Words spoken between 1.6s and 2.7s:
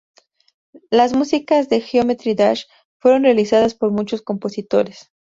de "Geometry Dash"